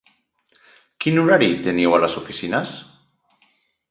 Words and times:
Quin 1.05 1.19
horari 1.23 1.51
teniu 1.69 1.93
a 1.97 2.01
les 2.05 2.17
oficines? 2.21 2.75